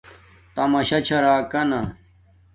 [0.55, 1.81] تماشا چھا راکانا